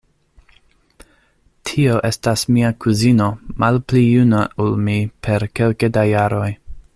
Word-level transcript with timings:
Tio 1.69 1.97
estas 2.09 2.45
mia 2.55 2.71
kuzino, 2.85 3.27
malpli 3.65 4.03
juna 4.07 4.41
ol 4.65 4.75
mi 4.89 4.97
per 5.29 5.47
kelke 5.61 5.93
da 5.99 6.09
jaroj. 6.15 6.49